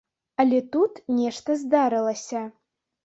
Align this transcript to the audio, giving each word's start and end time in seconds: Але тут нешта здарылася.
Але 0.43 0.61
тут 0.75 0.93
нешта 1.19 1.57
здарылася. 1.65 2.41